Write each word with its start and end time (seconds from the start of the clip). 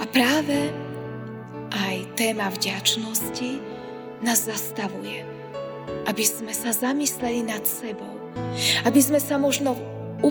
A 0.00 0.04
práve 0.08 0.72
aj 1.68 1.96
téma 2.16 2.48
vďačnosti 2.48 3.60
nás 4.24 4.48
zastavuje, 4.48 5.22
aby 6.08 6.24
sme 6.24 6.52
sa 6.56 6.72
zamysleli 6.72 7.44
nad 7.44 7.62
sebou, 7.68 8.16
aby 8.88 9.00
sme 9.00 9.20
sa 9.20 9.36
možno 9.36 9.76
v 9.76 9.82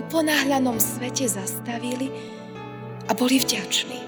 uponáhľanom 0.02 0.76
svete 0.82 1.30
zastavili 1.30 2.10
a 3.08 3.14
boli 3.16 3.40
vďační. 3.40 4.00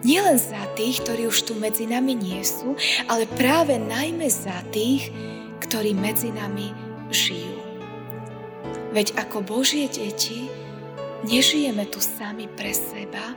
Nielen 0.00 0.40
za 0.40 0.64
tých, 0.80 1.04
ktorí 1.04 1.28
už 1.28 1.44
tu 1.44 1.52
medzi 1.60 1.84
nami 1.84 2.16
nie 2.16 2.40
sú, 2.40 2.72
ale 3.04 3.28
práve 3.36 3.76
najmä 3.76 4.32
za 4.32 4.64
tých, 4.72 5.12
ktorí 5.60 5.92
medzi 5.92 6.32
nami 6.32 6.72
žijú. 7.12 7.60
Veď 8.96 9.12
ako 9.20 9.44
Božie 9.44 9.92
deti 9.92 10.48
nežijeme 11.28 11.84
tu 11.92 12.00
sami 12.00 12.48
pre 12.48 12.72
seba, 12.72 13.36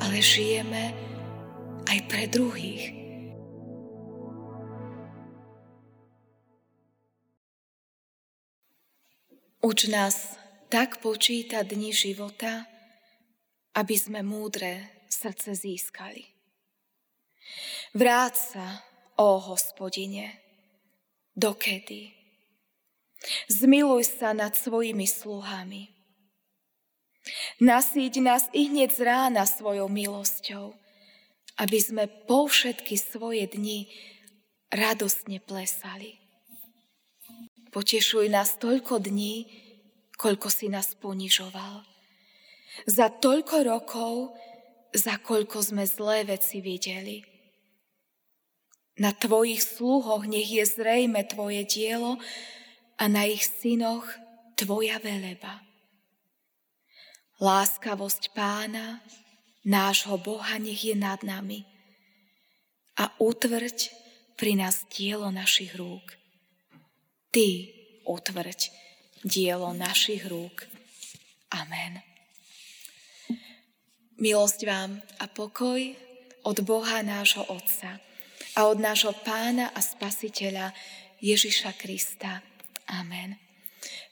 ale 0.00 0.20
žijeme 0.20 0.92
aj 1.88 1.98
pre 2.10 2.24
druhých. 2.28 2.96
Uč 9.66 9.90
nás 9.90 10.38
tak 10.70 11.02
počíta 11.02 11.66
dni 11.66 11.90
života, 11.90 12.70
aby 13.74 13.94
sme 13.98 14.22
múdre 14.22 15.02
srdce 15.10 15.58
získali. 15.58 16.22
Vráť 17.96 18.34
sa, 18.36 18.66
ó 19.18 19.42
hospodine, 19.42 20.38
dokedy. 21.34 22.14
Zmiluj 23.50 24.06
sa 24.20 24.36
nad 24.36 24.54
svojimi 24.54 25.08
sluhami. 25.08 25.95
Nasíť 27.58 28.22
nás 28.22 28.46
i 28.54 28.70
hneď 28.70 28.90
z 28.94 29.00
rána 29.02 29.44
svojou 29.48 29.90
milosťou, 29.90 30.76
aby 31.58 31.78
sme 31.80 32.04
po 32.28 32.46
všetky 32.46 32.94
svoje 32.94 33.48
dni 33.50 33.90
radostne 34.70 35.42
plesali. 35.42 36.20
Potešuj 37.74 38.32
nás 38.32 38.56
toľko 38.56 39.02
dní, 39.04 39.48
koľko 40.16 40.48
si 40.48 40.72
nás 40.72 40.96
ponižoval. 40.96 41.84
Za 42.88 43.08
toľko 43.08 43.56
rokov, 43.68 44.14
za 44.96 45.20
koľko 45.20 45.60
sme 45.60 45.84
zlé 45.84 46.24
veci 46.24 46.64
videli. 46.64 47.24
Na 48.96 49.12
tvojich 49.12 49.60
sluhoch 49.60 50.24
nech 50.24 50.48
je 50.48 50.64
zrejme 50.64 51.20
tvoje 51.28 51.68
dielo 51.68 52.16
a 52.96 53.04
na 53.12 53.28
ich 53.28 53.44
synoch 53.44 54.08
tvoja 54.56 54.96
veleba. 55.04 55.65
Láskavosť 57.36 58.32
pána, 58.32 59.04
nášho 59.66 60.16
Boha, 60.16 60.56
nech 60.56 60.80
je 60.80 60.96
nad 60.96 61.20
nami 61.20 61.68
a 62.96 63.12
utvrď 63.20 63.92
pri 64.40 64.56
nás 64.56 64.88
dielo 64.88 65.28
našich 65.28 65.76
rúk. 65.76 66.16
Ty 67.28 67.68
utvrď 68.08 68.72
dielo 69.20 69.76
našich 69.76 70.24
rúk. 70.24 70.64
Amen. 71.52 72.00
Milosť 74.16 74.60
vám 74.64 75.04
a 75.20 75.28
pokoj 75.28 75.92
od 76.48 76.56
Boha 76.64 77.04
nášho 77.04 77.44
Otca 77.52 78.00
a 78.56 78.60
od 78.64 78.80
nášho 78.80 79.12
Pána 79.20 79.76
a 79.76 79.80
Spasiteľa 79.84 80.72
Ježiša 81.20 81.76
Krista. 81.76 82.40
Amen. 82.88 83.45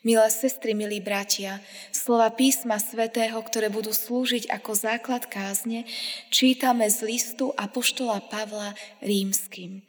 Milé 0.05 0.29
sestry, 0.29 0.77
milí 0.77 1.01
bratia, 1.01 1.65
slova 1.89 2.29
písma 2.29 2.77
svätého, 2.77 3.41
ktoré 3.41 3.73
budú 3.73 3.89
slúžiť 3.89 4.53
ako 4.53 4.77
základ 4.77 5.25
kázne, 5.33 5.89
čítame 6.29 6.93
z 6.93 7.09
listu 7.09 7.57
Apoštola 7.57 8.21
Pavla 8.29 8.77
rímským 9.01 9.81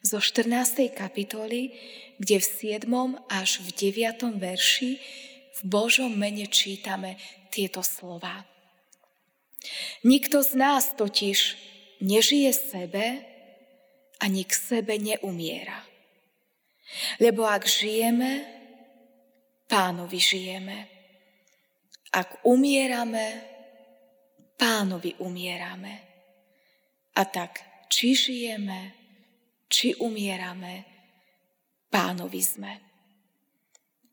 zo 0.00 0.24
14. 0.24 0.88
kapitoly, 0.96 1.76
kde 2.16 2.40
v 2.40 2.46
7. 2.80 2.88
až 3.28 3.60
v 3.60 3.92
9. 3.92 4.40
verši 4.40 4.96
v 5.52 5.60
Božom 5.68 6.16
mene 6.16 6.48
čítame 6.48 7.20
tieto 7.52 7.84
slova. 7.84 8.48
Nikto 10.00 10.40
z 10.40 10.52
nás 10.56 10.96
totiž 10.96 11.60
nežije 12.00 12.56
sebe 12.56 13.20
ani 14.16 14.48
k 14.48 14.52
sebe 14.56 14.96
neumiera. 14.96 15.84
Lebo 17.20 17.44
ak 17.44 17.68
žijeme, 17.68 18.57
pánovi 19.68 20.16
žijeme. 20.16 20.78
Ak 22.16 22.40
umierame, 22.48 23.44
pánovi 24.56 25.14
umierame. 25.20 25.94
A 27.14 27.22
tak, 27.28 27.60
či 27.92 28.16
žijeme, 28.16 28.96
či 29.68 29.92
umierame, 30.00 30.88
pánovi 31.92 32.40
sme. 32.40 32.72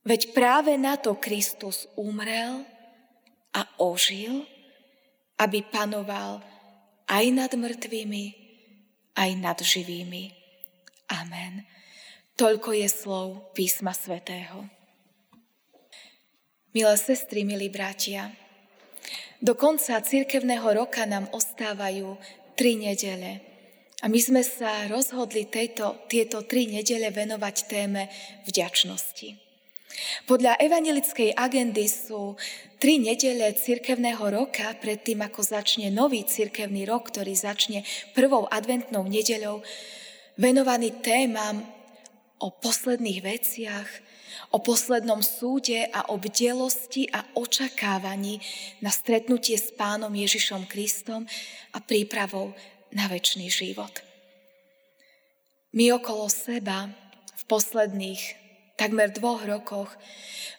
Veď 0.05 0.35
práve 0.37 0.77
na 0.77 0.99
to 1.01 1.17
Kristus 1.17 1.89
umrel 1.97 2.61
a 3.55 3.61
ožil, 3.81 4.45
aby 5.41 5.65
panoval 5.65 6.45
aj 7.09 7.25
nad 7.33 7.51
mŕtvými, 7.55 8.25
aj 9.17 9.29
nad 9.39 9.57
živými. 9.57 10.29
Amen. 11.09 11.65
Toľko 12.35 12.69
je 12.75 12.87
slov 12.91 13.27
písma 13.55 13.95
svätého. 13.95 14.67
Milé 16.75 16.99
sestry, 16.99 17.47
milí 17.47 17.71
bratia, 17.71 18.35
do 19.39 19.55
konca 19.55 19.95
cirkevného 19.95 20.75
roka 20.75 21.07
nám 21.07 21.31
ostávajú 21.31 22.19
tri 22.59 22.75
nedele. 22.75 23.39
A 24.03 24.11
my 24.11 24.19
sme 24.19 24.43
sa 24.43 24.83
rozhodli 24.91 25.47
tejto, 25.47 26.03
tieto 26.11 26.43
tri 26.43 26.67
nedele 26.67 27.15
venovať 27.15 27.55
téme 27.71 28.11
vďačnosti. 28.43 29.39
Podľa 30.27 30.59
evangelickej 30.59 31.39
agendy 31.39 31.87
sú 31.87 32.35
tri 32.75 32.99
nedele 32.99 33.55
cirkevného 33.55 34.27
roka, 34.27 34.67
predtým 34.75 35.23
ako 35.23 35.47
začne 35.47 35.87
nový 35.95 36.27
cirkevný 36.27 36.83
rok, 36.83 37.07
ktorý 37.07 37.39
začne 37.39 37.87
prvou 38.11 38.51
adventnou 38.51 39.07
nedeľou, 39.07 39.63
venovaný 40.35 40.91
témam 40.99 41.74
o 42.39 42.51
posledných 42.51 43.19
veciach, 43.23 43.89
o 44.51 44.59
poslednom 44.59 45.23
súde 45.23 45.87
a 45.91 46.11
o 46.11 46.19
bdelosti 46.19 47.07
a 47.11 47.23
očakávaní 47.39 48.43
na 48.83 48.91
stretnutie 48.91 49.55
s 49.55 49.71
pánom 49.71 50.11
Ježišom 50.11 50.67
Kristom 50.67 51.23
a 51.71 51.77
prípravou 51.79 52.51
na 52.91 53.07
väčší 53.07 53.47
život. 53.47 54.03
My 55.75 55.91
okolo 55.91 56.31
seba 56.31 56.87
v 57.35 57.43
posledných 57.51 58.21
takmer 58.79 59.11
dvoch 59.11 59.43
rokoch 59.43 59.91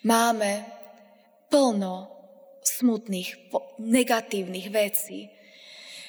máme 0.04 0.64
plno 1.48 2.12
smutných, 2.60 3.52
negatívnych 3.80 4.68
vecí. 4.68 5.32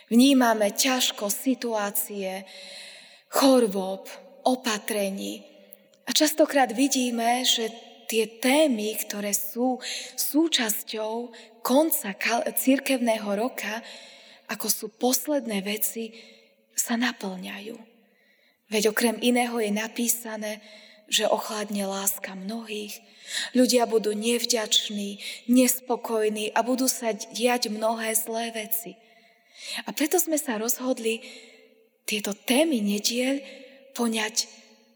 Vnímame 0.07 0.71
ťažko 0.71 1.27
situácie, 1.27 2.47
chorôb, 3.31 4.07
opatrení. 4.47 5.43
A 6.07 6.15
častokrát 6.15 6.71
vidíme, 6.71 7.43
že 7.43 7.67
tie 8.07 8.39
témy, 8.39 8.95
ktoré 9.03 9.35
sú 9.35 9.83
súčasťou 10.15 11.35
konca 11.59 12.15
církevného 12.55 13.27
roka, 13.35 13.83
ako 14.47 14.71
sú 14.71 14.87
posledné 14.95 15.59
veci, 15.59 16.15
sa 16.71 16.95
naplňajú. 16.95 17.75
Veď 18.71 18.95
okrem 18.95 19.19
iného 19.19 19.59
je 19.59 19.71
napísané, 19.75 20.63
že 21.11 21.27
ochladne 21.27 21.87
láska 21.87 22.35
mnohých, 22.35 22.99
ľudia 23.55 23.87
budú 23.87 24.11
nevďační, 24.11 25.19
nespokojní 25.51 26.51
a 26.51 26.63
budú 26.63 26.87
sa 26.87 27.15
diať 27.15 27.71
mnohé 27.71 28.15
zlé 28.15 28.51
veci. 28.55 28.95
A 29.87 29.91
preto 29.91 30.19
sme 30.19 30.39
sa 30.39 30.59
rozhodli 30.59 31.23
tieto 32.07 32.31
témy 32.31 32.79
nediel 32.79 33.43
poňať 33.95 34.47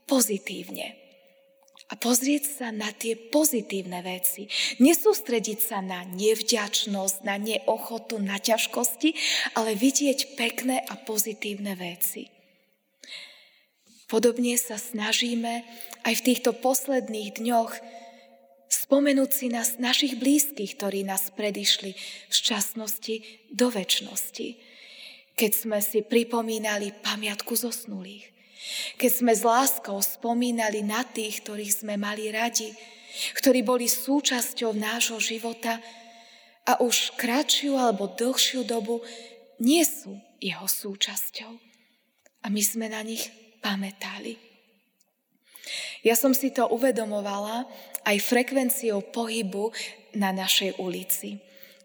pozitívne. 0.08 1.00
A 1.92 2.00
pozrieť 2.00 2.44
sa 2.48 2.68
na 2.72 2.88
tie 2.96 3.20
pozitívne 3.20 4.00
veci. 4.00 4.48
Nesústrediť 4.80 5.60
sa 5.60 5.84
na 5.84 6.08
nevďačnosť, 6.08 7.28
na 7.28 7.36
neochotu, 7.36 8.16
na 8.16 8.40
ťažkosti, 8.40 9.12
ale 9.60 9.76
vidieť 9.76 10.40
pekné 10.40 10.80
a 10.88 10.96
pozitívne 10.96 11.76
veci. 11.76 12.32
Podobne 14.08 14.56
sa 14.56 14.80
snažíme 14.80 15.68
aj 16.08 16.14
v 16.20 16.26
týchto 16.32 16.56
posledných 16.56 17.44
dňoch 17.44 17.72
spomenúť 18.72 19.32
si 19.32 19.48
nás, 19.48 19.80
našich 19.80 20.20
blízkych, 20.20 20.76
ktorí 20.76 21.08
nás 21.08 21.32
predišli 21.32 21.96
v 21.96 22.34
šťastnosti 22.36 23.16
do 23.52 23.72
väčšnosti. 23.72 24.48
Keď 25.36 25.52
sme 25.56 25.80
si 25.80 26.04
pripomínali 26.04 26.92
pamiatku 27.00 27.56
zosnulých. 27.56 28.32
Keď 28.98 29.12
sme 29.12 29.34
s 29.34 29.42
láskou 29.42 29.98
spomínali 30.00 30.86
na 30.86 31.02
tých, 31.02 31.42
ktorých 31.42 31.84
sme 31.84 31.96
mali 31.98 32.30
radi, 32.30 32.69
ktorí 33.36 33.66
boli 33.66 33.90
súčasťou 33.90 34.78
nášho 34.78 35.19
života 35.19 35.81
a 36.63 36.80
už 36.80 37.18
kratšiu 37.18 37.75
alebo 37.75 38.13
dlhšiu 38.13 38.63
dobu 38.63 39.02
nie 39.60 39.84
sú 39.84 40.16
jeho 40.40 40.66
súčasťou. 40.66 41.52
A 42.42 42.50
my 42.50 42.62
sme 42.62 42.90
na 42.90 43.02
nich 43.06 43.30
pamätali. 43.62 44.38
Ja 46.02 46.18
som 46.18 46.34
si 46.34 46.50
to 46.50 46.66
uvedomovala 46.66 47.69
aj 48.02 48.18
frekvenciou 48.25 49.13
pohybu 49.13 49.69
na 50.18 50.34
našej 50.34 50.81
ulici. 50.81 51.38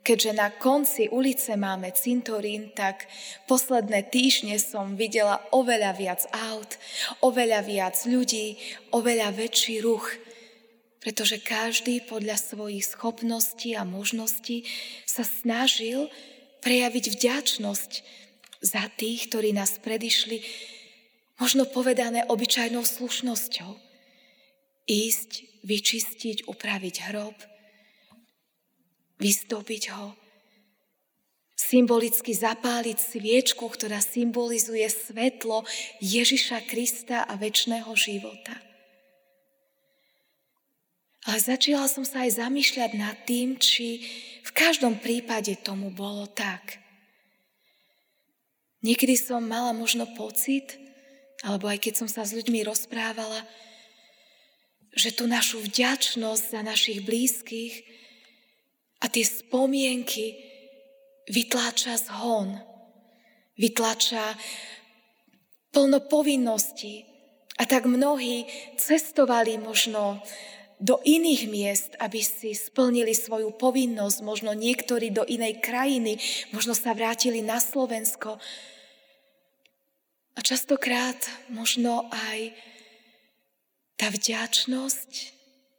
Keďže 0.06 0.38
na 0.38 0.54
konci 0.54 1.10
ulice 1.10 1.58
máme 1.58 1.90
cintorín, 1.90 2.70
tak 2.70 3.10
posledné 3.50 4.06
týždne 4.06 4.54
som 4.62 4.94
videla 4.94 5.42
oveľa 5.50 5.98
viac 5.98 6.22
aut, 6.30 6.78
oveľa 7.26 7.66
viac 7.66 7.98
ľudí, 8.06 8.54
oveľa 8.94 9.34
väčší 9.34 9.82
ruch, 9.82 10.06
pretože 11.02 11.42
každý 11.42 12.06
podľa 12.06 12.38
svojich 12.38 12.86
schopností 12.86 13.74
a 13.74 13.82
možností 13.82 14.62
sa 15.10 15.26
snažil 15.26 16.06
prejaviť 16.62 17.04
vďačnosť 17.10 17.92
za 18.62 18.86
tých, 18.94 19.26
ktorí 19.26 19.50
nás 19.50 19.82
predišli, 19.82 20.38
možno 21.42 21.66
povedané 21.66 22.22
obyčajnou 22.30 22.86
slušnosťou. 22.86 23.74
Ísť, 24.86 25.30
vyčistiť, 25.66 26.46
upraviť 26.46 27.10
hrob– 27.10 27.34
vystúpiť 29.16 29.92
ho, 29.96 30.12
symbolicky 31.56 32.36
zapáliť 32.36 32.98
sviečku, 33.00 33.64
ktorá 33.64 33.98
symbolizuje 34.04 34.84
svetlo 34.92 35.64
Ježiša 36.04 36.68
Krista 36.68 37.24
a 37.24 37.34
väčšného 37.34 37.90
života. 37.96 38.54
Ale 41.26 41.42
začala 41.42 41.90
som 41.90 42.06
sa 42.06 42.22
aj 42.22 42.38
zamýšľať 42.38 42.90
nad 42.94 43.18
tým, 43.26 43.58
či 43.58 43.98
v 44.46 44.50
každom 44.54 45.02
prípade 45.02 45.58
tomu 45.58 45.90
bolo 45.90 46.30
tak. 46.30 46.78
Niekedy 48.86 49.18
som 49.18 49.42
mala 49.42 49.74
možno 49.74 50.06
pocit, 50.14 50.78
alebo 51.42 51.66
aj 51.66 51.82
keď 51.82 51.94
som 51.98 52.08
sa 52.08 52.22
s 52.22 52.30
ľuďmi 52.30 52.62
rozprávala, 52.62 53.42
že 54.94 55.10
tú 55.10 55.26
našu 55.26 55.58
vďačnosť 55.66 56.44
za 56.54 56.60
našich 56.62 57.02
blízkych 57.02 57.74
a 59.00 59.06
tie 59.12 59.24
spomienky 59.24 60.38
vytláča 61.28 61.98
zhon, 62.00 62.56
vytláča 63.58 64.36
plno 65.74 66.00
povinností. 66.06 67.04
A 67.56 67.64
tak 67.64 67.88
mnohí 67.88 68.44
cestovali 68.76 69.56
možno 69.56 70.20
do 70.76 71.00
iných 71.00 71.42
miest, 71.48 71.90
aby 71.96 72.20
si 72.20 72.52
splnili 72.52 73.16
svoju 73.16 73.56
povinnosť, 73.56 74.18
možno 74.20 74.52
niektorí 74.52 75.08
do 75.08 75.24
inej 75.24 75.64
krajiny, 75.64 76.20
možno 76.52 76.76
sa 76.76 76.92
vrátili 76.92 77.40
na 77.40 77.56
Slovensko. 77.56 78.36
A 80.36 80.40
častokrát 80.44 81.16
možno 81.48 82.04
aj 82.12 82.52
tá 83.96 84.12
vďačnosť 84.12 85.35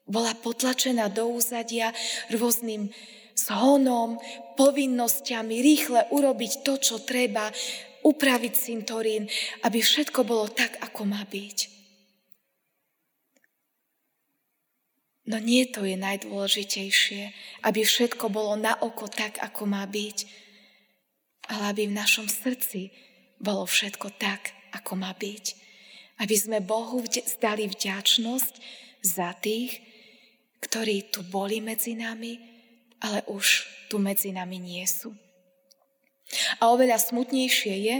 bola 0.08 0.34
potlačená 0.34 1.12
do 1.12 1.28
úzadia 1.28 1.92
rôznym 2.32 2.90
zhonom, 3.38 4.18
povinnosťami, 4.58 5.62
rýchle 5.62 6.10
urobiť 6.10 6.66
to, 6.66 6.82
čo 6.82 6.96
treba, 7.04 7.54
upraviť 8.02 8.54
cintorín, 8.56 9.30
aby 9.68 9.84
všetko 9.84 10.24
bolo 10.24 10.48
tak, 10.50 10.80
ako 10.82 11.06
má 11.06 11.22
byť. 11.28 11.78
No 15.28 15.44
nie 15.44 15.68
to 15.68 15.84
je 15.84 16.00
najdôležitejšie, 16.00 17.24
aby 17.68 17.84
všetko 17.84 18.32
bolo 18.32 18.56
na 18.56 18.80
oko 18.80 19.12
tak, 19.12 19.44
ako 19.44 19.68
má 19.68 19.84
byť, 19.84 20.18
ale 21.52 21.64
aby 21.76 21.92
v 21.92 21.98
našom 22.00 22.32
srdci 22.32 22.96
bolo 23.36 23.68
všetko 23.68 24.16
tak, 24.16 24.56
ako 24.72 24.96
má 24.96 25.12
byť. 25.12 25.46
Aby 26.24 26.36
sme 26.40 26.64
Bohu 26.64 27.04
zdali 27.04 27.68
vďačnosť 27.68 28.54
za 29.04 29.36
tých, 29.36 29.84
ktorí 30.62 31.14
tu 31.14 31.22
boli 31.28 31.62
medzi 31.62 31.94
nami, 31.94 32.38
ale 33.02 33.22
už 33.30 33.66
tu 33.90 34.02
medzi 34.02 34.34
nami 34.34 34.58
nie 34.58 34.84
sú. 34.84 35.14
A 36.60 36.74
oveľa 36.74 37.00
smutnejšie 37.00 37.76
je, 37.88 37.98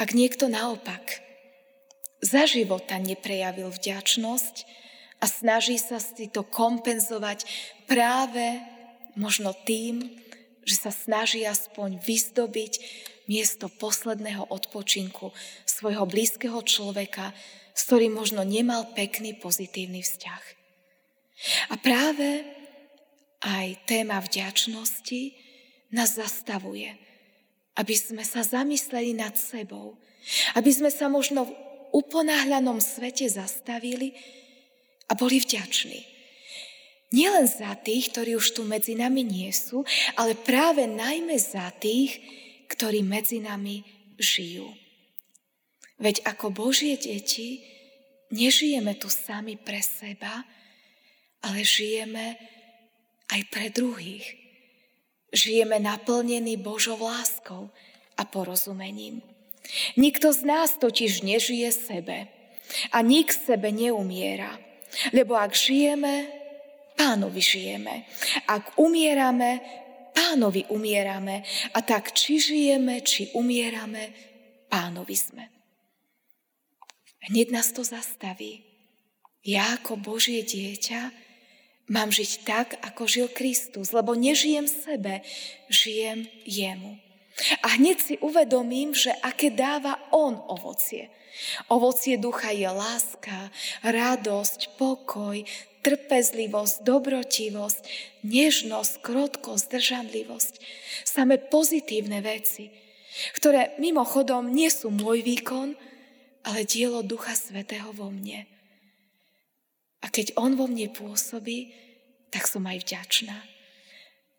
ak 0.00 0.16
niekto 0.16 0.48
naopak 0.48 1.20
za 2.24 2.48
života 2.48 2.96
neprejavil 2.96 3.68
vďačnosť 3.68 4.54
a 5.20 5.24
snaží 5.28 5.76
sa 5.76 6.00
si 6.00 6.30
to 6.30 6.46
kompenzovať 6.46 7.44
práve 7.90 8.62
možno 9.18 9.52
tým, 9.66 10.06
že 10.62 10.78
sa 10.78 10.94
snaží 10.94 11.42
aspoň 11.42 11.98
vyzdobiť 12.00 12.72
miesto 13.26 13.66
posledného 13.68 14.48
odpočinku 14.48 15.34
svojho 15.66 16.06
blízkeho 16.06 16.62
človeka, 16.62 17.34
s 17.74 17.80
ktorým 17.90 18.14
možno 18.14 18.46
nemal 18.46 18.86
pekný 18.94 19.34
pozitívny 19.36 20.02
vzťah. 20.06 20.61
A 21.70 21.74
práve 21.78 22.46
aj 23.42 23.82
téma 23.90 24.22
vďačnosti 24.22 25.34
nás 25.90 26.14
zastavuje, 26.14 26.94
aby 27.74 27.94
sme 27.98 28.22
sa 28.22 28.46
zamysleli 28.46 29.12
nad 29.16 29.34
sebou, 29.34 29.98
aby 30.54 30.70
sme 30.70 30.88
sa 30.88 31.10
možno 31.10 31.50
v 31.50 31.52
uponáhľanom 31.92 32.78
svete 32.78 33.26
zastavili 33.28 34.14
a 35.10 35.18
boli 35.18 35.42
vďační. 35.42 36.08
Nielen 37.12 37.44
za 37.44 37.76
tých, 37.76 38.08
ktorí 38.08 38.40
už 38.40 38.56
tu 38.56 38.64
medzi 38.64 38.96
nami 38.96 39.20
nie 39.20 39.52
sú, 39.52 39.84
ale 40.16 40.32
práve 40.32 40.88
najmä 40.88 41.36
za 41.36 41.68
tých, 41.76 42.16
ktorí 42.72 43.04
medzi 43.04 43.44
nami 43.44 43.84
žijú. 44.16 44.72
Veď 46.00 46.24
ako 46.24 46.48
Božie 46.56 46.96
deti 46.96 47.60
nežijeme 48.32 48.96
tu 48.96 49.12
sami 49.12 49.60
pre 49.60 49.84
seba, 49.84 50.48
ale 51.42 51.66
žijeme 51.66 52.38
aj 53.30 53.40
pre 53.50 53.68
druhých. 53.74 54.26
Žijeme 55.32 55.80
naplnení 55.80 56.56
Božou 56.60 57.00
láskou 57.00 57.72
a 58.16 58.22
porozumením. 58.24 59.24
Nikto 59.96 60.32
z 60.32 60.42
nás 60.44 60.76
totiž 60.76 61.22
nežije 61.24 61.72
sebe 61.72 62.28
a 62.92 62.98
nik 63.00 63.32
sebe 63.32 63.72
neumiera, 63.72 64.58
lebo 65.12 65.38
ak 65.38 65.56
žijeme, 65.56 66.28
pánovi 66.96 67.40
žijeme. 67.40 68.04
Ak 68.44 68.76
umierame, 68.76 69.60
pánovi 70.12 70.68
umierame 70.68 71.42
a 71.72 71.80
tak 71.80 72.12
či 72.12 72.36
žijeme, 72.36 73.00
či 73.00 73.32
umierame, 73.32 74.12
pánovi 74.68 75.16
sme. 75.16 75.44
Hneď 77.32 77.54
nás 77.54 77.72
to 77.72 77.86
zastaví. 77.86 78.66
Ja 79.42 79.78
ako 79.78 79.98
Božie 79.98 80.42
dieťa 80.42 81.31
Mám 81.90 82.14
žiť 82.14 82.32
tak, 82.46 82.68
ako 82.82 83.10
žil 83.10 83.26
Kristus, 83.32 83.90
lebo 83.90 84.14
nežijem 84.14 84.70
sebe, 84.70 85.26
žijem 85.66 86.30
jemu. 86.46 86.98
A 87.64 87.80
hneď 87.80 87.98
si 87.98 88.14
uvedomím, 88.22 88.94
že 88.94 89.10
aké 89.24 89.50
dáva 89.50 89.98
on 90.12 90.36
ovocie. 90.36 91.10
Ovocie 91.72 92.20
ducha 92.20 92.52
je 92.52 92.68
láska, 92.68 93.50
radosť, 93.80 94.76
pokoj, 94.76 95.40
trpezlivosť, 95.82 96.86
dobrotivosť, 96.86 97.82
nežnosť, 98.22 98.92
krotkosť, 99.02 99.62
zdržanlivosť. 99.72 100.54
Samé 101.02 101.40
pozitívne 101.40 102.22
veci, 102.22 102.70
ktoré 103.34 103.74
mimochodom 103.82 104.52
nie 104.52 104.70
sú 104.70 104.92
môj 104.92 105.24
výkon, 105.26 105.74
ale 106.42 106.66
dielo 106.66 107.02
Ducha 107.06 107.34
Svetého 107.38 107.90
vo 107.94 108.10
mne. 108.10 108.46
A 110.02 110.10
keď 110.10 110.34
On 110.36 110.58
vo 110.58 110.66
mne 110.66 110.90
pôsobí, 110.90 111.70
tak 112.34 112.50
som 112.50 112.66
aj 112.66 112.82
vďačná. 112.82 113.38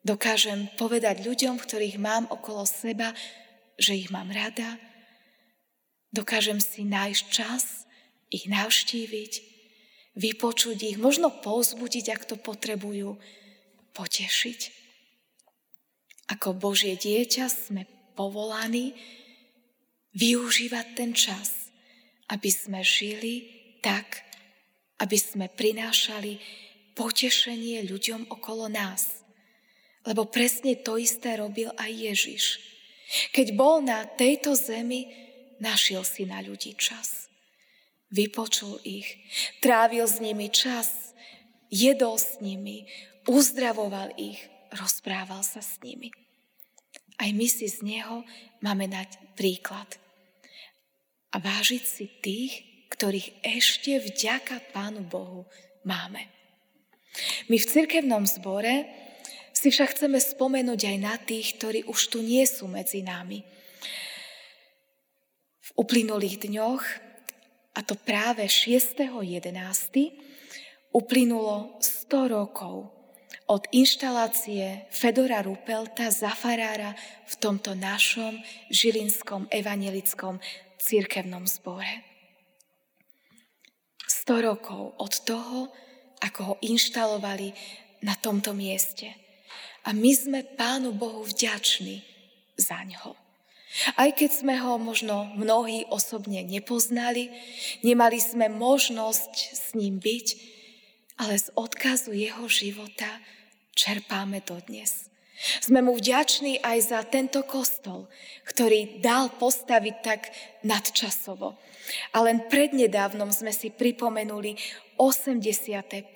Dokážem 0.04 0.68
povedať 0.76 1.24
ľuďom, 1.24 1.56
ktorých 1.56 1.96
mám 1.96 2.28
okolo 2.28 2.68
seba, 2.68 3.16
že 3.80 3.96
ich 3.96 4.12
mám 4.12 4.28
rada. 4.28 4.76
Dokážem 6.12 6.60
si 6.60 6.84
nájsť 6.84 7.24
čas, 7.32 7.88
ich 8.28 8.52
navštíviť, 8.52 9.34
vypočuť 10.20 10.78
ich, 10.94 10.98
možno 11.00 11.32
pozbudiť, 11.32 12.06
ak 12.12 12.22
to 12.28 12.36
potrebujú, 12.36 13.16
potešiť. 13.96 14.60
Ako 16.36 16.52
Božie 16.58 17.00
dieťa 17.00 17.46
sme 17.48 17.88
povolaní 18.18 18.94
využívať 20.14 20.86
ten 20.94 21.12
čas, 21.16 21.72
aby 22.30 22.50
sme 22.50 22.82
žili 22.86 23.50
tak, 23.82 24.22
aby 25.02 25.18
sme 25.18 25.50
prinášali 25.50 26.38
potešenie 26.94 27.86
ľuďom 27.90 28.30
okolo 28.30 28.70
nás. 28.70 29.26
Lebo 30.04 30.28
presne 30.28 30.78
to 30.78 31.00
isté 31.00 31.40
robil 31.40 31.72
aj 31.80 31.92
Ježiš. 31.92 32.44
Keď 33.34 33.56
bol 33.56 33.82
na 33.82 34.06
tejto 34.06 34.54
zemi, 34.54 35.10
našiel 35.64 36.04
si 36.04 36.28
na 36.28 36.44
ľudí 36.44 36.76
čas. 36.76 37.32
Vypočul 38.14 38.78
ich, 38.86 39.10
trávil 39.64 40.06
s 40.06 40.22
nimi 40.22 40.52
čas, 40.54 41.16
jedol 41.74 42.22
s 42.22 42.38
nimi, 42.44 42.86
uzdravoval 43.26 44.14
ich, 44.20 44.38
rozprával 44.76 45.42
sa 45.42 45.62
s 45.64 45.82
nimi. 45.82 46.14
aj 47.24 47.30
my 47.32 47.48
si 47.48 47.70
z 47.72 47.80
neho 47.86 48.26
máme 48.60 48.90
dať 48.92 49.38
príklad. 49.38 49.88
A 51.34 51.40
vážiť 51.40 51.84
si 51.86 52.06
tých, 52.22 52.73
ktorých 52.94 53.42
ešte 53.42 53.98
vďaka 53.98 54.62
Pánu 54.70 55.02
Bohu 55.02 55.50
máme. 55.82 56.30
My 57.50 57.58
v 57.58 57.66
cirkevnom 57.66 58.30
zbore 58.30 58.86
si 59.54 59.74
však 59.74 59.98
chceme 59.98 60.22
spomenúť 60.22 60.82
aj 60.94 60.98
na 61.02 61.16
tých, 61.18 61.58
ktorí 61.58 61.80
už 61.90 62.14
tu 62.14 62.22
nie 62.22 62.46
sú 62.46 62.70
medzi 62.70 63.02
nami. 63.02 63.42
V 65.64 65.70
uplynulých 65.78 66.46
dňoch, 66.46 66.84
a 67.74 67.80
to 67.82 67.98
práve 67.98 68.46
6.11., 68.46 69.34
uplynulo 70.94 71.82
100 71.82 72.30
rokov 72.30 72.94
od 73.50 73.64
inštalácie 73.74 74.86
Fedora 74.94 75.42
Rupelta 75.42 76.14
za 76.14 76.30
farára 76.32 76.94
v 77.26 77.34
tomto 77.42 77.74
našom 77.74 78.38
žilinskom 78.70 79.50
evanelickom 79.50 80.38
církevnom 80.78 81.50
zbore. 81.50 82.13
100 84.24 84.40
rokov 84.40 84.96
od 84.96 85.14
toho, 85.28 85.68
ako 86.24 86.40
ho 86.44 86.56
inštalovali 86.64 87.52
na 88.08 88.16
tomto 88.16 88.56
mieste. 88.56 89.12
A 89.84 89.92
my 89.92 90.12
sme 90.16 90.40
Pánu 90.48 90.96
Bohu 90.96 91.28
vďační 91.28 92.00
za 92.56 92.80
ňo. 92.88 93.20
Aj 94.00 94.10
keď 94.16 94.32
sme 94.32 94.56
ho 94.64 94.80
možno 94.80 95.28
mnohí 95.36 95.84
osobne 95.92 96.40
nepoznali, 96.40 97.36
nemali 97.84 98.22
sme 98.24 98.48
možnosť 98.48 99.34
s 99.52 99.66
ním 99.76 100.00
byť, 100.00 100.28
ale 101.20 101.36
z 101.36 101.52
odkazu 101.60 102.16
jeho 102.16 102.48
života 102.48 103.10
čerpáme 103.76 104.40
dodnes. 104.46 105.12
Sme 105.62 105.82
mu 105.82 105.98
vďační 105.98 106.62
aj 106.62 106.78
za 106.94 107.00
tento 107.04 107.42
kostol, 107.44 108.06
ktorý 108.46 109.02
dal 109.02 109.34
postaviť 109.34 109.96
tak 110.06 110.30
nadčasovo. 110.62 111.58
A 112.14 112.18
len 112.24 112.48
prednedávnom 112.48 113.34
sme 113.34 113.52
si 113.52 113.74
pripomenuli 113.74 114.56
85. 114.96 116.16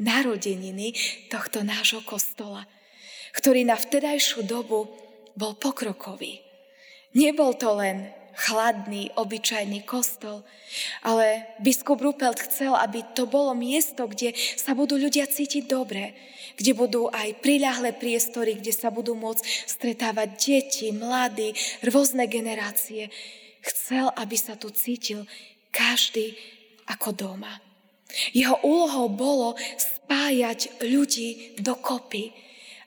narodeniny 0.00 0.96
tohto 1.28 1.60
nášho 1.62 2.00
kostola, 2.02 2.64
ktorý 3.36 3.68
na 3.68 3.76
vtedajšiu 3.76 4.48
dobu 4.48 4.88
bol 5.36 5.52
pokrokový. 5.54 6.42
Nebol 7.14 7.54
to 7.58 7.74
len 7.76 8.19
chladný, 8.36 9.10
obyčajný 9.16 9.82
kostol, 9.82 10.42
ale 11.02 11.50
biskup 11.58 11.98
Rupelt 11.98 12.38
chcel, 12.50 12.74
aby 12.76 13.02
to 13.14 13.26
bolo 13.26 13.54
miesto, 13.56 14.06
kde 14.06 14.34
sa 14.54 14.74
budú 14.76 14.96
ľudia 14.96 15.26
cítiť 15.26 15.66
dobre, 15.66 16.14
kde 16.56 16.72
budú 16.76 17.10
aj 17.10 17.42
priľahlé 17.42 17.96
priestory, 17.96 18.58
kde 18.58 18.70
sa 18.70 18.92
budú 18.92 19.16
môcť 19.18 19.42
stretávať 19.66 20.28
deti, 20.36 20.88
mladí, 20.94 21.56
rôzne 21.86 22.28
generácie. 22.30 23.10
Chcel, 23.60 24.08
aby 24.16 24.36
sa 24.38 24.56
tu 24.56 24.72
cítil 24.72 25.26
každý 25.74 26.34
ako 26.88 27.12
doma. 27.12 27.52
Jeho 28.34 28.58
úlohou 28.66 29.06
bolo 29.06 29.54
spájať 29.78 30.82
ľudí 30.82 31.54
dokopy, 31.62 32.34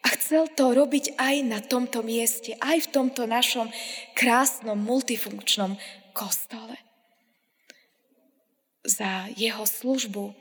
a 0.04 0.08
chcel 0.20 0.52
to 0.52 0.76
robiť 0.76 1.16
aj 1.16 1.36
na 1.48 1.60
tomto 1.64 2.04
mieste, 2.04 2.60
aj 2.60 2.88
v 2.88 2.92
tomto 2.92 3.24
našom 3.24 3.72
krásnom 4.12 4.76
multifunkčnom 4.76 5.80
kostole. 6.12 6.76
Za 8.84 9.32
jeho 9.40 9.64
službu 9.64 10.36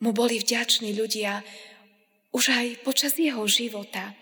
mu 0.00 0.10
boli 0.16 0.40
vďační 0.40 0.96
ľudia 0.96 1.44
už 2.32 2.52
aj 2.52 2.66
počas 2.84 3.16
jeho 3.20 3.44
života, 3.44 4.16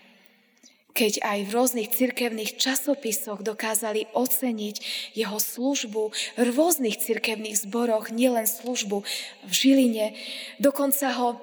keď 0.95 1.19
aj 1.27 1.39
v 1.43 1.49
rôznych 1.51 1.89
cirkevných 1.91 2.55
časopisoch 2.55 3.43
dokázali 3.43 4.07
oceniť 4.15 4.75
jeho 5.11 5.35
službu 5.35 6.15
v 6.39 6.47
rôznych 6.55 6.95
cirkevných 7.03 7.67
zboroch, 7.67 8.15
nielen 8.15 8.47
službu 8.47 9.03
v 9.43 9.51
Žiline. 9.51 10.15
Dokonca 10.63 11.11
ho 11.19 11.35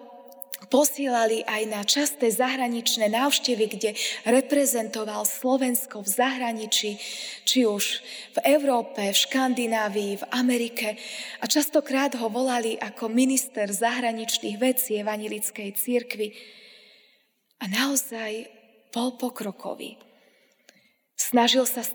posielali 0.69 1.47
aj 1.47 1.63
na 1.71 1.83
časté 1.83 2.29
zahraničné 2.29 3.09
návštevy, 3.11 3.65
kde 3.79 3.91
reprezentoval 4.27 5.25
Slovensko 5.25 6.03
v 6.03 6.09
zahraničí, 6.13 6.91
či 7.43 7.67
už 7.67 8.03
v 8.35 8.39
Európe, 8.47 9.01
v 9.01 9.17
Škandinávii, 9.17 10.23
v 10.23 10.29
Amerike. 10.35 11.01
A 11.41 11.49
častokrát 11.49 12.15
ho 12.19 12.29
volali 12.29 12.77
ako 12.77 13.09
minister 13.11 13.71
zahraničných 13.71 14.59
vecí 14.61 15.01
Evanilickej 15.01 15.73
církvy. 15.75 16.35
A 17.63 17.71
naozaj 17.71 18.51
bol 18.93 19.17
pokrokový. 19.17 19.97
Snažil 21.23 21.65
sa 21.71 21.87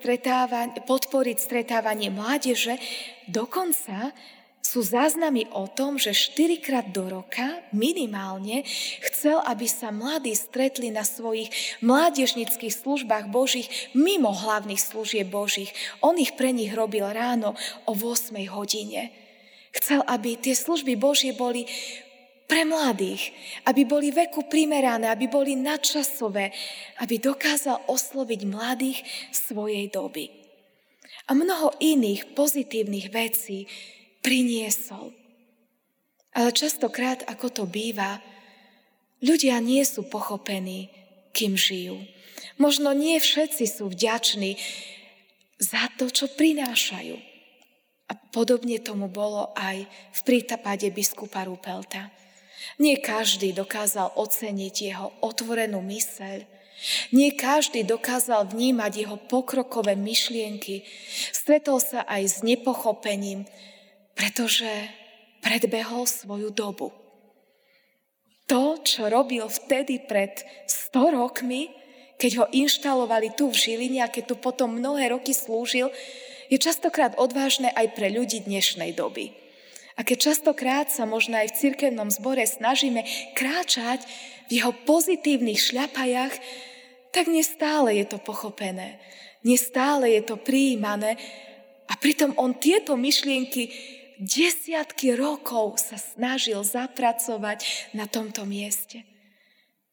podporiť 0.88 1.38
stretávanie 1.38 2.08
mládeže, 2.08 2.80
dokonca 3.28 4.16
sú 4.68 4.84
záznamy 4.84 5.48
o 5.56 5.72
tom, 5.72 5.96
že 5.96 6.12
štyrikrát 6.12 6.92
do 6.92 7.08
roka 7.08 7.64
minimálne 7.72 8.68
chcel, 9.08 9.40
aby 9.48 9.64
sa 9.64 9.96
mladí 9.96 10.36
stretli 10.36 10.92
na 10.92 11.08
svojich 11.08 11.80
mládežnických 11.80 12.76
službách 12.76 13.32
Božích 13.32 13.72
mimo 13.96 14.36
hlavných 14.36 14.84
služieb 14.84 15.32
Božích. 15.32 15.72
On 16.04 16.20
ich 16.20 16.36
pre 16.36 16.52
nich 16.52 16.76
robil 16.76 17.08
ráno 17.08 17.56
o 17.88 17.96
8 17.96 18.36
hodine. 18.52 19.16
Chcel, 19.72 20.04
aby 20.04 20.36
tie 20.36 20.52
služby 20.52 21.00
Božie 21.00 21.32
boli 21.32 21.64
pre 22.44 22.68
mladých, 22.68 23.32
aby 23.64 23.88
boli 23.88 24.12
veku 24.12 24.52
primerané, 24.52 25.08
aby 25.08 25.32
boli 25.32 25.56
nadčasové, 25.56 26.52
aby 27.00 27.16
dokázal 27.24 27.88
osloviť 27.88 28.42
mladých 28.44 29.00
svojej 29.32 29.88
doby. 29.88 30.28
A 31.28 31.36
mnoho 31.36 31.76
iných 31.80 32.36
pozitívnych 32.36 33.12
vecí, 33.12 33.68
priniesol. 34.22 35.14
Ale 36.38 36.54
častokrát, 36.54 37.26
ako 37.26 37.48
to 37.50 37.64
býva, 37.66 38.22
ľudia 39.26 39.58
nie 39.58 39.82
sú 39.82 40.06
pochopení, 40.06 40.94
kým 41.34 41.58
žijú. 41.58 41.98
Možno 42.62 42.94
nie 42.94 43.18
všetci 43.18 43.66
sú 43.66 43.90
vďační 43.90 44.58
za 45.58 45.90
to, 45.98 46.10
čo 46.10 46.30
prinášajú. 46.30 47.18
A 48.08 48.14
podobne 48.32 48.80
tomu 48.80 49.12
bolo 49.12 49.52
aj 49.58 49.84
v 49.90 50.20
prípade 50.24 50.88
biskupa 50.94 51.44
Rupelta. 51.44 52.14
Nie 52.80 53.02
každý 53.02 53.54
dokázal 53.54 54.16
oceniť 54.16 54.76
jeho 54.94 55.14
otvorenú 55.22 55.82
myseľ, 55.84 56.58
nie 57.10 57.34
každý 57.34 57.82
dokázal 57.82 58.54
vnímať 58.54 58.92
jeho 59.02 59.18
pokrokové 59.18 59.98
myšlienky. 59.98 60.86
Stretol 61.34 61.82
sa 61.82 62.06
aj 62.06 62.22
s 62.22 62.38
nepochopením, 62.46 63.50
pretože 64.18 64.68
predbehol 65.46 66.10
svoju 66.10 66.50
dobu. 66.50 66.90
To, 68.50 68.82
čo 68.82 69.06
robil 69.06 69.46
vtedy 69.46 70.02
pred 70.02 70.42
100 70.66 71.14
rokmi, 71.14 71.70
keď 72.18 72.32
ho 72.42 72.46
inštalovali 72.50 73.38
tu 73.38 73.54
v 73.54 73.60
Žiline 73.60 74.02
a 74.02 74.10
keď 74.10 74.34
tu 74.34 74.36
potom 74.42 74.74
mnohé 74.74 75.14
roky 75.14 75.38
slúžil, 75.38 75.94
je 76.50 76.58
častokrát 76.58 77.14
odvážne 77.22 77.70
aj 77.76 77.94
pre 77.94 78.10
ľudí 78.10 78.42
dnešnej 78.42 78.98
doby. 78.98 79.36
A 80.00 80.06
keď 80.06 80.34
častokrát 80.34 80.88
sa 80.90 81.06
možno 81.06 81.38
aj 81.38 81.54
v 81.54 81.60
cirkevnom 81.68 82.10
zbore 82.10 82.42
snažíme 82.46 83.04
kráčať 83.36 84.06
v 84.48 84.62
jeho 84.64 84.72
pozitívnych 84.88 85.60
šľapajach, 85.60 86.34
tak 87.12 87.28
nestále 87.28 88.00
je 88.00 88.06
to 88.06 88.18
pochopené, 88.22 89.02
nestále 89.44 90.14
je 90.18 90.22
to 90.24 90.36
prijímané 90.40 91.18
a 91.90 91.94
pritom 92.00 92.32
on 92.38 92.56
tieto 92.56 92.94
myšlienky 92.94 93.74
desiatky 94.22 95.14
rokov 95.14 95.82
sa 95.82 95.98
snažil 95.98 96.62
zapracovať 96.62 97.92
na 97.94 98.10
tomto 98.10 98.44
mieste. 98.44 99.06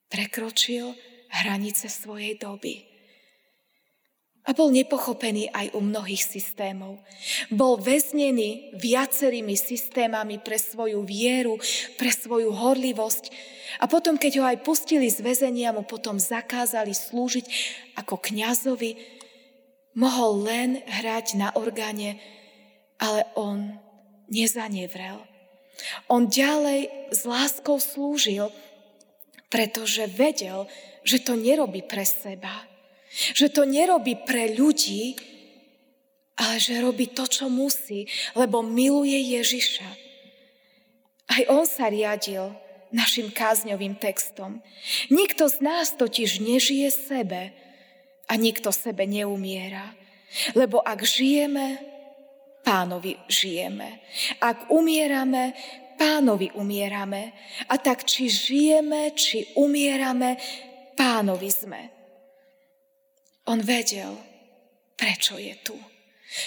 Prekročil 0.08 0.94
hranice 1.30 1.90
svojej 1.90 2.38
doby. 2.38 2.94
A 4.44 4.52
bol 4.52 4.68
nepochopený 4.68 5.48
aj 5.48 5.72
u 5.72 5.80
mnohých 5.80 6.20
systémov. 6.20 7.00
Bol 7.48 7.80
väznený 7.80 8.76
viacerými 8.76 9.56
systémami 9.56 10.36
pre 10.36 10.60
svoju 10.60 11.00
vieru, 11.00 11.56
pre 11.96 12.12
svoju 12.12 12.52
horlivosť. 12.52 13.32
A 13.80 13.88
potom, 13.88 14.20
keď 14.20 14.32
ho 14.40 14.44
aj 14.44 14.60
pustili 14.60 15.08
z 15.08 15.24
väzenia, 15.24 15.72
mu 15.72 15.88
potom 15.88 16.20
zakázali 16.20 16.92
slúžiť 16.92 17.46
ako 17.96 18.20
kňazovi, 18.20 19.00
mohol 19.96 20.44
len 20.44 20.84
hrať 20.84 21.40
na 21.40 21.48
orgáne, 21.56 22.20
ale 23.00 23.24
on 23.40 23.80
nezanevrel. 24.30 25.20
On 26.06 26.28
ďalej 26.30 27.10
s 27.10 27.26
láskou 27.26 27.82
slúžil, 27.82 28.48
pretože 29.50 30.06
vedel, 30.10 30.70
že 31.02 31.20
to 31.20 31.34
nerobí 31.34 31.82
pre 31.84 32.06
seba, 32.06 32.64
že 33.34 33.50
to 33.50 33.66
nerobí 33.66 34.18
pre 34.26 34.54
ľudí, 34.54 35.18
ale 36.34 36.58
že 36.58 36.82
robí 36.82 37.10
to, 37.10 37.26
čo 37.30 37.46
musí, 37.46 38.10
lebo 38.34 38.62
miluje 38.62 39.38
Ježiša. 39.38 39.90
Aj 41.30 41.42
on 41.50 41.62
sa 41.66 41.86
riadil 41.90 42.54
našim 42.90 43.30
kázňovým 43.30 43.98
textom. 43.98 44.62
Nikto 45.10 45.46
z 45.50 45.58
nás 45.62 45.94
totiž 45.94 46.42
nežije 46.42 46.90
sebe, 46.90 47.54
a 48.28 48.32
nikto 48.36 48.72
sebe 48.72 49.04
neumiera. 49.04 49.92
Lebo 50.56 50.80
ak 50.80 51.04
žijeme, 51.04 51.78
pánovi 52.64 53.20
žijeme. 53.28 54.00
Ak 54.40 54.72
umierame, 54.72 55.52
pánovi 56.00 56.50
umierame. 56.58 57.32
A 57.68 57.78
tak 57.78 58.08
či 58.08 58.26
žijeme, 58.26 59.14
či 59.14 59.54
umierame, 59.54 60.40
pánovi 60.98 61.50
sme. 61.52 61.82
On 63.44 63.60
vedel, 63.60 64.16
prečo 64.96 65.36
je 65.36 65.54
tu. 65.62 65.76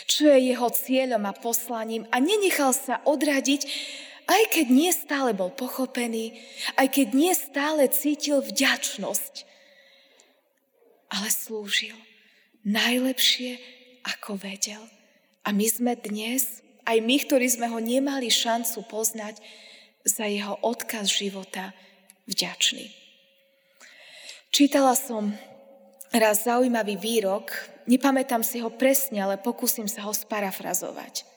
Čo 0.10 0.34
je 0.36 0.52
jeho 0.52 0.68
cieľom 0.68 1.24
a 1.30 1.38
poslaním 1.38 2.04
a 2.12 2.20
nenechal 2.20 2.76
sa 2.76 3.00
odradiť, 3.08 3.62
aj 4.28 4.44
keď 4.52 4.68
nie 4.68 4.92
stále 4.92 5.32
bol 5.32 5.48
pochopený, 5.56 6.36
aj 6.76 6.92
keď 6.92 7.08
nie 7.16 7.32
stále 7.32 7.88
cítil 7.88 8.44
vďačnosť, 8.44 9.48
ale 11.08 11.28
slúžil 11.32 11.96
najlepšie, 12.68 13.64
ako 14.04 14.36
vedel. 14.36 14.84
A 15.48 15.56
my 15.56 15.64
sme 15.64 15.96
dnes, 15.96 16.60
aj 16.84 17.00
my, 17.00 17.24
ktorí 17.24 17.48
sme 17.48 17.72
ho 17.72 17.80
nemali 17.80 18.28
šancu 18.28 18.84
poznať, 18.92 19.40
za 20.08 20.24
jeho 20.24 20.56
odkaz 20.64 21.12
života 21.12 21.76
vďační. 22.32 22.92
Čítala 24.52 24.96
som 24.96 25.36
raz 26.16 26.48
zaujímavý 26.48 26.96
výrok, 26.96 27.52
nepamätám 27.92 28.40
si 28.40 28.64
ho 28.64 28.72
presne, 28.72 29.20
ale 29.20 29.36
pokúsim 29.36 29.92
sa 29.92 30.08
ho 30.08 30.16
sparafrazovať. 30.16 31.28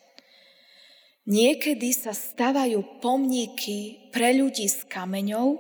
Niekedy 1.27 1.91
sa 1.91 2.15
stavajú 2.15 3.03
pomníky 3.03 4.11
pre 4.15 4.35
ľudí 4.35 4.71
s 4.71 4.87
kameňov, 4.87 5.59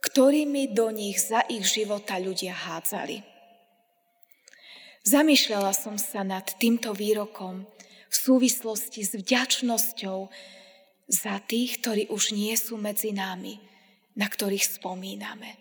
ktorými 0.00 0.72
do 0.72 0.88
nich 0.88 1.20
za 1.20 1.44
ich 1.48 1.64
života 1.68 2.16
ľudia 2.16 2.56
hádzali. 2.56 3.27
Zamýšľala 5.06 5.72
som 5.76 5.94
sa 5.98 6.26
nad 6.26 6.46
týmto 6.58 6.90
výrokom 6.94 7.66
v 8.08 8.14
súvislosti 8.14 9.04
s 9.04 9.12
vďačnosťou 9.14 10.18
za 11.08 11.34
tých, 11.44 11.80
ktorí 11.80 12.02
už 12.12 12.36
nie 12.36 12.52
sú 12.56 12.76
medzi 12.76 13.12
nami, 13.12 13.60
na 14.16 14.28
ktorých 14.28 14.80
spomíname. 14.80 15.56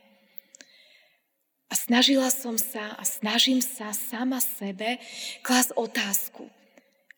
A 1.67 1.74
snažila 1.75 2.32
som 2.32 2.56
sa 2.56 2.96
a 2.96 3.03
snažím 3.03 3.60
sa 3.60 3.91
sama 3.91 4.39
sebe 4.39 5.03
klas 5.44 5.75
otázku, 5.75 6.48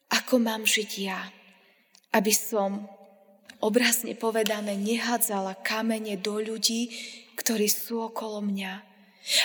ako 0.09 0.41
mám 0.41 0.65
žiť 0.65 0.91
ja, 1.05 1.21
aby 2.17 2.33
som 2.33 2.89
obrazne 3.61 4.17
povedané 4.17 4.73
nehádzala 4.73 5.61
kamene 5.61 6.17
do 6.17 6.41
ľudí, 6.41 6.89
ktorí 7.38 7.69
sú 7.69 8.01
okolo 8.09 8.41
mňa, 8.41 8.88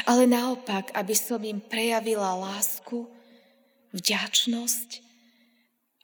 ale 0.09 0.25
naopak, 0.25 0.93
aby 0.97 1.12
som 1.12 1.41
im 1.45 1.61
prejavila 1.61 2.37
lásku, 2.37 3.05
vďačnosť, 3.95 5.05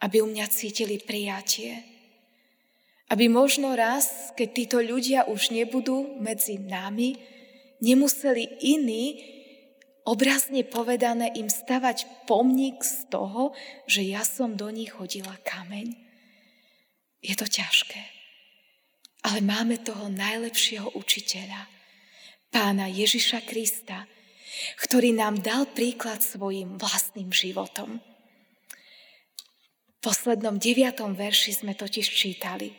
aby 0.00 0.16
u 0.22 0.26
mňa 0.30 0.46
cítili 0.49 1.02
prijatie. 1.02 1.82
Aby 3.10 3.26
možno 3.26 3.75
raz, 3.75 4.30
keď 4.38 4.49
títo 4.54 4.78
ľudia 4.78 5.26
už 5.26 5.50
nebudú 5.50 6.22
medzi 6.22 6.62
nami, 6.62 7.18
nemuseli 7.82 8.62
iní, 8.62 9.18
obrazne 10.06 10.62
povedané, 10.62 11.34
im 11.34 11.50
stavať 11.50 12.06
pomník 12.30 12.87
z 12.87 13.10
toho, 13.10 13.50
že 13.90 14.06
ja 14.06 14.22
som 14.22 14.54
do 14.54 14.70
nich 14.70 14.94
hodila 14.94 15.34
kameň. 15.42 15.99
Je 17.20 17.34
to 17.34 17.50
ťažké. 17.50 18.00
Ale 19.26 19.44
máme 19.44 19.76
toho 19.82 20.08
najlepšieho 20.08 20.96
učiteľa, 20.96 21.79
pána 22.50 22.90
Ježiša 22.90 23.47
Krista, 23.47 24.04
ktorý 24.83 25.14
nám 25.14 25.40
dal 25.40 25.71
príklad 25.71 26.21
svojim 26.21 26.76
vlastným 26.76 27.30
životom. 27.30 28.02
V 29.89 29.99
poslednom 30.02 30.58
deviatom 30.58 31.15
verši 31.15 31.63
sme 31.63 31.78
totiž 31.78 32.06
čítali. 32.06 32.75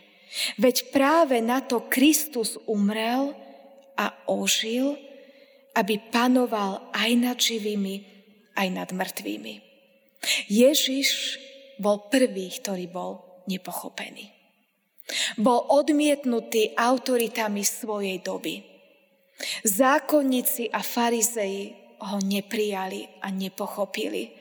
Veď 0.60 0.92
práve 0.96 1.40
na 1.44 1.60
to 1.64 1.88
Kristus 1.88 2.56
umrel 2.68 3.36
a 4.00 4.12
ožil, 4.28 4.96
aby 5.76 6.00
panoval 6.12 6.92
aj 6.92 7.12
nad 7.20 7.38
živými, 7.40 7.96
aj 8.56 8.68
nad 8.72 8.90
mŕtvými. 8.92 9.54
Ježiš 10.52 11.40
bol 11.82 12.12
prvý, 12.12 12.52
ktorý 12.52 12.86
bol 12.92 13.44
nepochopený. 13.50 14.30
Bol 15.42 15.60
odmietnutý 15.68 16.72
autoritami 16.78 17.66
svojej 17.66 18.22
doby. 18.22 18.71
Zákonníci 19.66 20.70
a 20.70 20.82
farizeji 20.82 21.76
ho 22.02 22.18
neprijali 22.22 23.08
a 23.22 23.30
nepochopili. 23.30 24.32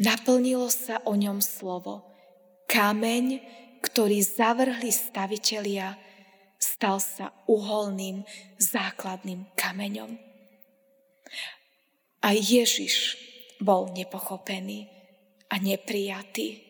Naplnilo 0.00 0.70
sa 0.72 1.02
o 1.04 1.14
ňom 1.14 1.44
slovo. 1.44 2.06
Kameň, 2.70 3.42
ktorý 3.84 4.22
zavrhli 4.22 4.88
stavitelia, 4.94 5.98
stal 6.56 7.02
sa 7.02 7.32
uholným 7.50 8.24
základným 8.56 9.44
kameňom. 9.56 10.16
A 12.20 12.28
Ježiš 12.36 13.16
bol 13.60 13.92
nepochopený 13.92 14.88
a 15.52 15.60
neprijatý. 15.60 16.64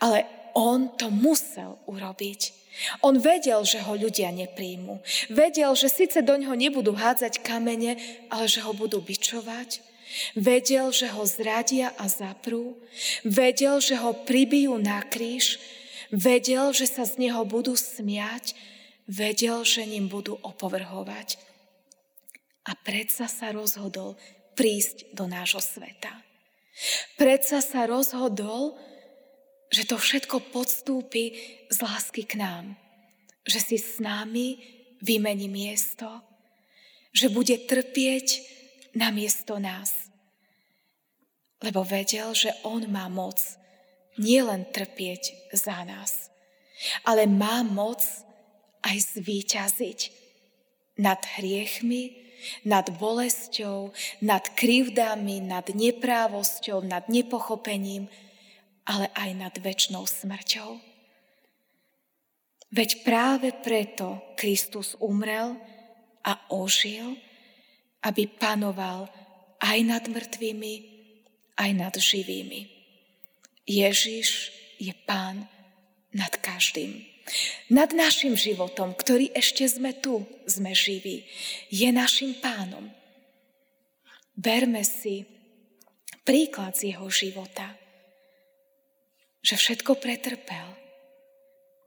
Ale 0.00 0.24
on 0.54 0.92
to 0.96 1.10
musel 1.10 1.80
urobiť. 1.88 2.40
On 3.02 3.18
vedel, 3.18 3.66
že 3.66 3.82
ho 3.82 3.98
ľudia 3.98 4.30
nepríjmu. 4.30 5.02
Vedel, 5.34 5.74
že 5.74 5.90
síce 5.90 6.22
do 6.22 6.38
ňoho 6.38 6.54
nebudú 6.54 6.94
hádzať 6.94 7.42
kamene, 7.42 7.98
ale 8.30 8.46
že 8.46 8.62
ho 8.62 8.70
budú 8.70 9.02
bičovať. 9.02 9.82
Vedel, 10.38 10.94
že 10.94 11.10
ho 11.10 11.26
zradia 11.26 11.92
a 11.98 12.06
zaprú. 12.06 12.78
Vedel, 13.26 13.82
že 13.82 13.98
ho 13.98 14.14
pribijú 14.14 14.78
na 14.78 15.02
kríž. 15.04 15.58
Vedel, 16.14 16.72
že 16.72 16.86
sa 16.88 17.04
z 17.04 17.28
neho 17.28 17.42
budú 17.44 17.74
smiať. 17.76 18.56
Vedel, 19.10 19.66
že 19.66 19.84
ním 19.84 20.06
budú 20.06 20.38
opovrhovať. 20.40 21.36
A 22.68 22.76
predsa 22.76 23.26
sa 23.26 23.50
rozhodol 23.50 24.16
prísť 24.54 25.12
do 25.16 25.24
nášho 25.26 25.60
sveta. 25.60 26.12
Predsa 27.18 27.58
sa 27.58 27.90
rozhodol, 27.90 28.78
že 29.68 29.84
to 29.84 30.00
všetko 30.00 30.52
podstúpi 30.52 31.36
z 31.68 31.78
lásky 31.84 32.24
k 32.24 32.40
nám. 32.40 32.76
Že 33.44 33.58
si 33.60 33.76
s 33.76 34.00
nami 34.00 34.60
vymení 35.00 35.48
miesto, 35.48 36.08
že 37.12 37.32
bude 37.32 37.56
trpieť 37.56 38.26
na 38.96 39.12
miesto 39.12 39.60
nás. 39.60 40.08
Lebo 41.62 41.82
vedel, 41.82 42.32
že 42.32 42.54
on 42.62 42.86
má 42.88 43.10
moc 43.10 43.38
nielen 44.18 44.66
trpieť 44.70 45.54
za 45.54 45.82
nás, 45.86 46.30
ale 47.06 47.26
má 47.26 47.62
moc 47.62 48.02
aj 48.82 49.18
zvíťaziť 49.18 50.00
nad 50.98 51.18
hriechmi, 51.38 52.14
nad 52.66 52.86
bolesťou, 52.94 53.90
nad 54.22 54.42
krivdami, 54.54 55.42
nad 55.42 55.66
neprávosťou, 55.70 56.86
nad 56.86 57.06
nepochopením, 57.10 58.06
ale 58.88 59.12
aj 59.12 59.30
nad 59.36 59.54
väčšnou 59.60 60.08
smrťou. 60.08 60.80
Veď 62.72 63.04
práve 63.04 63.52
preto 63.52 64.20
Kristus 64.36 64.96
umrel 64.96 65.56
a 66.24 66.32
ožil, 66.48 67.16
aby 68.04 68.24
panoval 68.28 69.08
aj 69.60 69.78
nad 69.84 70.04
mŕtvými, 70.08 70.74
aj 71.60 71.70
nad 71.76 71.94
živými. 71.96 72.68
Ježiš 73.68 74.52
je 74.80 74.92
pán 75.04 75.44
nad 76.16 76.32
každým. 76.40 77.04
Nad 77.68 77.92
našim 77.92 78.32
životom, 78.32 78.96
ktorý 78.96 79.28
ešte 79.36 79.68
sme 79.68 79.92
tu, 79.92 80.24
sme 80.48 80.72
živí, 80.72 81.28
je 81.68 81.88
našim 81.92 82.40
pánom. 82.40 82.88
Berme 84.32 84.80
si 84.80 85.28
príklad 86.24 86.72
z 86.72 86.96
jeho 86.96 87.08
života 87.12 87.87
že 89.42 89.54
všetko 89.56 89.98
pretrpel 89.98 90.68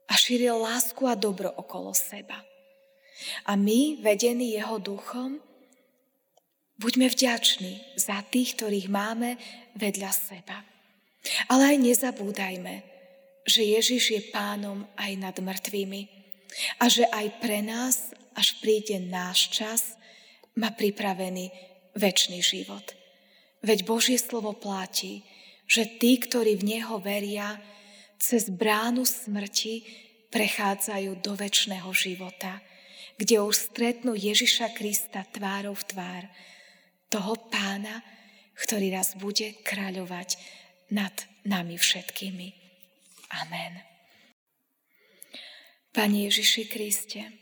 a 0.08 0.14
šíril 0.16 0.56
lásku 0.60 1.04
a 1.08 1.16
dobro 1.16 1.52
okolo 1.56 1.96
seba. 1.96 2.44
A 3.46 3.56
my, 3.56 4.02
vedení 4.02 4.58
jeho 4.58 4.82
duchom, 4.82 5.38
buďme 6.82 7.08
vďační 7.08 7.96
za 7.96 8.26
tých, 8.26 8.58
ktorých 8.58 8.90
máme 8.90 9.38
vedľa 9.78 10.12
seba. 10.12 10.66
Ale 11.48 11.76
aj 11.76 11.78
nezabúdajme, 11.78 12.76
že 13.46 13.62
Ježiš 13.62 14.04
je 14.10 14.22
pánom 14.34 14.90
aj 14.98 15.12
nad 15.22 15.36
mŕtvými 15.38 16.02
a 16.82 16.90
že 16.90 17.06
aj 17.06 17.28
pre 17.38 17.62
nás, 17.62 18.12
až 18.34 18.58
príde 18.60 18.98
náš 18.98 19.54
čas, 19.54 19.96
má 20.58 20.74
pripravený 20.74 21.54
väčší 21.96 22.42
život. 22.42 22.84
Veď 23.62 23.86
Božie 23.86 24.18
slovo 24.18 24.58
platí, 24.58 25.22
že 25.72 25.88
tí, 25.88 26.20
ktorí 26.20 26.60
v 26.60 26.68
Neho 26.76 27.00
veria, 27.00 27.56
cez 28.20 28.52
bránu 28.52 29.08
smrti 29.08 29.88
prechádzajú 30.28 31.24
do 31.24 31.32
väčšného 31.40 31.88
života, 31.96 32.60
kde 33.16 33.40
už 33.40 33.72
stretnú 33.72 34.12
Ježiša 34.12 34.76
Krista 34.76 35.24
tvárou 35.32 35.72
v 35.72 35.88
tvár. 35.88 36.24
toho 37.12 37.36
pána, 37.52 38.00
ktorý 38.56 38.96
raz 38.96 39.20
bude 39.20 39.60
kráľovať 39.68 40.40
nad 40.96 41.12
nami 41.44 41.76
všetkými. 41.76 42.48
Amen. 43.36 43.84
Pane 45.92 46.32
Ježiši 46.32 46.72
Kriste, 46.72 47.36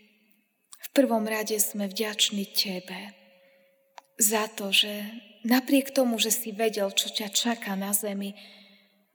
v 0.74 0.88
prvom 0.90 1.22
rade 1.22 1.54
sme 1.62 1.86
vďační 1.86 2.50
Tebe 2.50 3.14
za 4.18 4.50
to, 4.50 4.74
že 4.74 5.06
napriek 5.46 5.92
tomu, 5.94 6.20
že 6.20 6.32
si 6.32 6.50
vedel, 6.52 6.90
čo 6.92 7.08
ťa 7.08 7.28
čaká 7.32 7.72
na 7.76 7.94
zemi, 7.96 8.36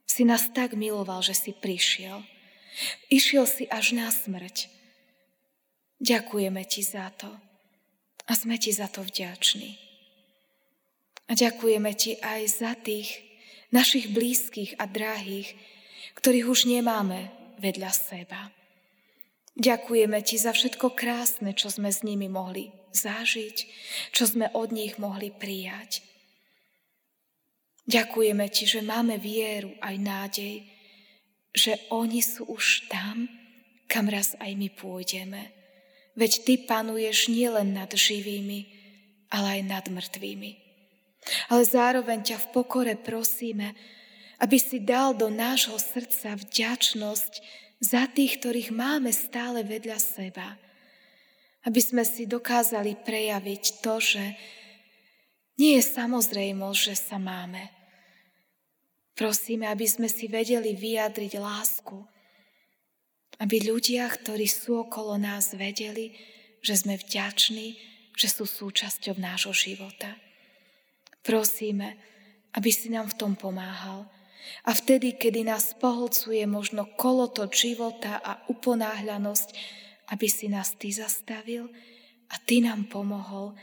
si 0.06 0.22
nás 0.22 0.48
tak 0.54 0.78
miloval, 0.78 1.20
že 1.20 1.34
si 1.34 1.50
prišiel. 1.50 2.22
Išiel 3.10 3.44
si 3.48 3.64
až 3.66 3.96
na 3.96 4.08
smrť. 4.12 4.70
Ďakujeme 5.98 6.62
Ti 6.64 6.82
za 6.84 7.08
to 7.16 7.30
a 8.28 8.32
sme 8.36 8.60
Ti 8.60 8.70
za 8.70 8.86
to 8.86 9.02
vďační. 9.02 9.80
A 11.26 11.32
ďakujeme 11.34 11.90
Ti 11.96 12.22
aj 12.22 12.42
za 12.52 12.72
tých 12.78 13.26
našich 13.74 14.12
blízkych 14.14 14.78
a 14.78 14.86
drahých, 14.86 15.56
ktorých 16.20 16.46
už 16.46 16.70
nemáme 16.70 17.32
vedľa 17.58 17.90
seba. 17.90 18.52
Ďakujeme 19.56 20.20
Ti 20.20 20.36
za 20.36 20.52
všetko 20.52 20.92
krásne, 20.92 21.56
čo 21.56 21.72
sme 21.72 21.88
s 21.88 22.04
nimi 22.04 22.28
mohli 22.28 22.70
zažiť, 22.92 23.56
čo 24.12 24.24
sme 24.28 24.52
od 24.52 24.72
nich 24.72 25.00
mohli 25.00 25.32
prijať. 25.32 26.04
Ďakujeme 27.86 28.50
Ti, 28.50 28.64
že 28.66 28.80
máme 28.82 29.14
vieru 29.14 29.70
aj 29.78 29.94
nádej, 29.94 30.66
že 31.54 31.78
oni 31.94 32.18
sú 32.18 32.50
už 32.50 32.90
tam, 32.90 33.30
kam 33.86 34.10
raz 34.10 34.34
aj 34.42 34.52
my 34.58 34.68
pôjdeme. 34.74 35.54
Veď 36.18 36.42
Ty 36.42 36.54
panuješ 36.66 37.30
nielen 37.30 37.78
nad 37.78 37.88
živými, 37.94 38.66
ale 39.30 39.60
aj 39.60 39.62
nad 39.70 39.84
mŕtvými. 39.86 40.50
Ale 41.50 41.62
zároveň 41.62 42.26
ťa 42.26 42.36
v 42.42 42.50
pokore 42.50 42.94
prosíme, 42.98 43.74
aby 44.42 44.58
si 44.58 44.82
dal 44.82 45.14
do 45.14 45.30
nášho 45.30 45.78
srdca 45.78 46.36
vďačnosť 46.36 47.32
za 47.80 48.10
tých, 48.10 48.42
ktorých 48.42 48.70
máme 48.74 49.14
stále 49.14 49.62
vedľa 49.62 49.98
seba. 50.02 50.58
Aby 51.66 51.80
sme 51.82 52.02
si 52.06 52.26
dokázali 52.26 52.98
prejaviť 53.02 53.62
to, 53.82 53.94
že 53.98 54.24
nie 55.56 55.80
je 55.80 55.84
samozrejmosť, 55.86 56.80
že 56.92 56.94
sa 56.94 57.16
máme. 57.16 57.75
Prosíme, 59.16 59.64
aby 59.72 59.88
sme 59.88 60.12
si 60.12 60.28
vedeli 60.28 60.76
vyjadriť 60.76 61.40
lásku. 61.40 61.96
Aby 63.40 63.64
ľudia, 63.64 64.04
ktorí 64.12 64.44
sú 64.44 64.84
okolo 64.84 65.16
nás, 65.16 65.56
vedeli, 65.56 66.12
že 66.60 66.76
sme 66.76 67.00
vďační, 67.00 67.80
že 68.12 68.28
sú 68.28 68.44
súčasťou 68.44 69.16
nášho 69.16 69.56
života. 69.56 70.20
Prosíme, 71.24 71.96
aby 72.52 72.68
si 72.68 72.92
nám 72.92 73.08
v 73.08 73.16
tom 73.16 73.32
pomáhal. 73.40 74.04
A 74.68 74.76
vtedy, 74.76 75.16
kedy 75.16 75.48
nás 75.48 75.72
poholcuje 75.80 76.44
možno 76.44 76.84
koloto 77.00 77.48
života 77.48 78.20
a 78.20 78.44
uponáhľanosť, 78.52 79.48
aby 80.12 80.28
si 80.28 80.52
nás 80.52 80.76
Ty 80.76 80.92
zastavil 80.92 81.72
a 82.28 82.36
Ty 82.36 82.68
nám 82.68 82.92
pomohol, 82.92 83.56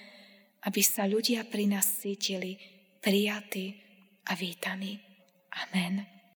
aby 0.65 0.81
sa 0.81 1.05
ľudia 1.05 1.45
pri 1.45 1.69
nás 1.69 1.87
cítili 2.01 2.57
prijatí 3.05 3.77
a 4.27 4.33
vítaní. 4.33 5.12
Amen. 5.61 6.12